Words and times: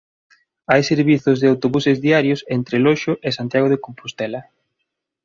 Hai 0.71 0.81
servizos 0.91 1.37
de 1.39 1.47
autobuses 1.53 1.97
diarios 2.07 2.41
entre 2.57 2.77
Loxo 2.85 3.13
e 3.27 3.29
Santiago 3.37 3.67
de 3.71 3.81
Compostela. 3.85 4.41